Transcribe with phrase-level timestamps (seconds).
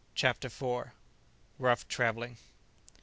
[0.15, 0.89] CHAPTER IV.
[1.59, 2.37] ROUGH TRAVELLING.